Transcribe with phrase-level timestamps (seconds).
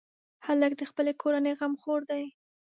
[0.45, 2.23] هلک د خپلې کورنۍ غمخور دی.